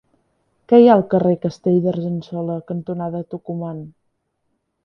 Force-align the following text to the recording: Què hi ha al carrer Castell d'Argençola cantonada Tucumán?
Què 0.71 0.77
hi 0.83 0.87
ha 0.91 0.95
al 0.99 1.03
carrer 1.11 1.33
Castell 1.43 1.77
d'Argençola 1.85 2.57
cantonada 2.73 3.25
Tucumán? 3.35 3.81